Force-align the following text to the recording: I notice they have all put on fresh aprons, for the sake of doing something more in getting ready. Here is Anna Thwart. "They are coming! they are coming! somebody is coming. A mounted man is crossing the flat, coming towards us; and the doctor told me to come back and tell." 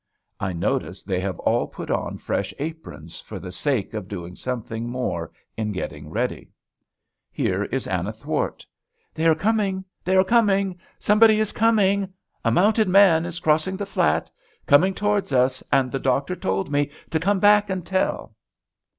I 0.39 0.51
notice 0.51 1.03
they 1.03 1.19
have 1.19 1.37
all 1.41 1.67
put 1.67 1.91
on 1.91 2.17
fresh 2.17 2.55
aprons, 2.57 3.19
for 3.21 3.37
the 3.37 3.51
sake 3.51 3.93
of 3.93 4.07
doing 4.07 4.35
something 4.35 4.89
more 4.89 5.31
in 5.55 5.71
getting 5.71 6.09
ready. 6.09 6.49
Here 7.31 7.65
is 7.65 7.85
Anna 7.85 8.11
Thwart. 8.11 8.65
"They 9.13 9.27
are 9.27 9.35
coming! 9.35 9.85
they 10.03 10.15
are 10.15 10.23
coming! 10.23 10.79
somebody 10.97 11.39
is 11.39 11.51
coming. 11.51 12.11
A 12.43 12.49
mounted 12.49 12.89
man 12.89 13.27
is 13.27 13.37
crossing 13.37 13.77
the 13.77 13.85
flat, 13.85 14.31
coming 14.65 14.95
towards 14.95 15.31
us; 15.31 15.61
and 15.71 15.91
the 15.91 15.99
doctor 15.99 16.35
told 16.35 16.71
me 16.71 16.89
to 17.11 17.19
come 17.19 17.37
back 17.39 17.69
and 17.69 17.85
tell." 17.85 18.33